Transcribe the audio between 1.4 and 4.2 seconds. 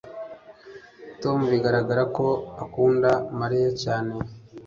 bigaragara ko akunda Mariya cyane